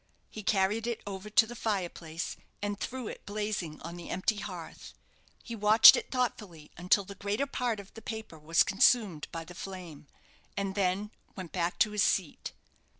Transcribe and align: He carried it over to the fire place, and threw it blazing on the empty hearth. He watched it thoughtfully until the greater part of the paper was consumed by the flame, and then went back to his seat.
He 0.31 0.41
carried 0.41 0.87
it 0.87 1.03
over 1.05 1.29
to 1.29 1.45
the 1.45 1.55
fire 1.55 1.87
place, 1.87 2.35
and 2.59 2.79
threw 2.79 3.07
it 3.07 3.27
blazing 3.27 3.79
on 3.83 3.97
the 3.97 4.09
empty 4.09 4.37
hearth. 4.37 4.93
He 5.43 5.55
watched 5.55 5.95
it 5.95 6.09
thoughtfully 6.09 6.71
until 6.75 7.03
the 7.03 7.13
greater 7.13 7.45
part 7.45 7.79
of 7.79 7.93
the 7.93 8.01
paper 8.01 8.39
was 8.39 8.63
consumed 8.63 9.27
by 9.31 9.43
the 9.45 9.53
flame, 9.53 10.07
and 10.57 10.73
then 10.73 11.11
went 11.35 11.51
back 11.51 11.77
to 11.77 11.91
his 11.91 12.01
seat. 12.01 12.51